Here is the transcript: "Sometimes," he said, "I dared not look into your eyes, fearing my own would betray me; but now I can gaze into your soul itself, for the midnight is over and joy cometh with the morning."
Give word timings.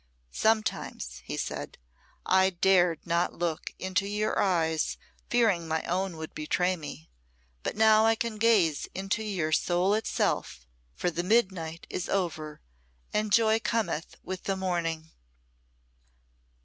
"Sometimes," 0.33 1.21
he 1.25 1.37
said, 1.37 1.77
"I 2.25 2.49
dared 2.49 3.05
not 3.05 3.35
look 3.35 3.71
into 3.77 4.07
your 4.07 4.39
eyes, 4.41 4.97
fearing 5.29 5.67
my 5.67 5.83
own 5.83 6.17
would 6.17 6.33
betray 6.33 6.75
me; 6.75 7.11
but 7.61 7.75
now 7.77 8.03
I 8.07 8.15
can 8.15 8.37
gaze 8.39 8.87
into 8.95 9.21
your 9.21 9.51
soul 9.51 9.93
itself, 9.93 10.65
for 10.95 11.11
the 11.11 11.21
midnight 11.21 11.85
is 11.87 12.09
over 12.09 12.61
and 13.13 13.31
joy 13.31 13.59
cometh 13.59 14.15
with 14.23 14.45
the 14.45 14.55
morning." 14.57 15.11